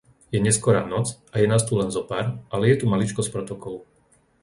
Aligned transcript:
Je 0.33 0.39
neskorá 0.45 0.81
noc 0.93 1.07
a 1.33 1.45
je 1.45 1.45
nás 1.51 1.61
tu 1.67 1.73
len 1.81 1.89
zopár, 1.97 2.27
ale 2.53 2.63
je 2.73 2.79
tu 2.81 2.85
maličkosť 2.93 3.29
protokolu. 3.35 3.79